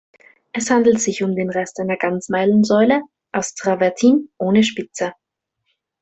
[0.51, 5.13] Es handelt sich um den Rest einer Ganzmeilensäule aus Travertin ohne Spitze.